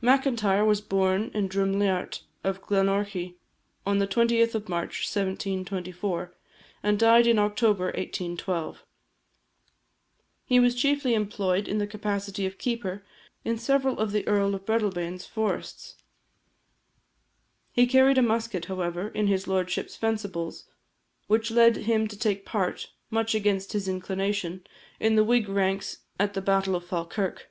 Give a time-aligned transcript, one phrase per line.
[0.00, 3.34] Macintyre was born in Druimliart of Glenorchy
[3.84, 6.32] on the 20th of March 1724,
[6.84, 8.84] and died in October 1812.
[10.44, 13.04] He was chiefly employed in the capacity of keeper
[13.44, 15.96] in several of the Earl of Breadalbane's forests.
[17.72, 20.68] He carried a musket, however, in his lordship's fencibles;
[21.26, 24.64] which led him to take part, much against his inclination,
[25.00, 27.50] in the Whig ranks at the battle of Falkirk.